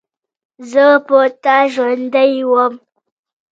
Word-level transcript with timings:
زه 0.71 0.85
په 1.07 1.19
تا 1.43 1.57
ژوندۍ 1.73 2.33
وم. 2.49 2.73